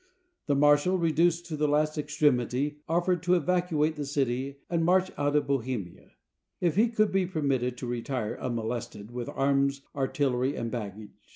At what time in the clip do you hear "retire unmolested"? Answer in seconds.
7.85-9.11